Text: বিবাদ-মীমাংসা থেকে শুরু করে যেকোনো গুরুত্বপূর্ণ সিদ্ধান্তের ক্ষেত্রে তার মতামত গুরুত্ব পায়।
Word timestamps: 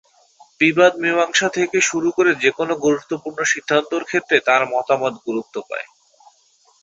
বিবাদ-মীমাংসা 0.61 1.47
থেকে 1.49 1.77
শুরু 1.81 2.09
করে 2.11 2.31
যেকোনো 2.35 2.73
গুরুত্বপূর্ণ 2.85 3.39
সিদ্ধান্তের 3.45 4.03
ক্ষেত্রে 4.03 4.37
তার 4.47 4.61
মতামত 4.73 5.13
গুরুত্ব 5.27 5.55
পায়। 5.69 5.87